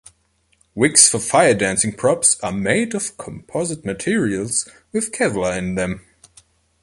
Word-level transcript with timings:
Wicks 0.73 1.07
for 1.07 1.19
fire 1.19 1.53
dancing 1.53 1.93
props 1.95 2.39
are 2.41 2.51
made 2.51 2.95
of 2.95 3.15
composite 3.19 3.85
materials 3.85 4.67
with 4.91 5.11
Kevlar 5.11 5.55
in 5.55 5.75
them. 5.75 6.01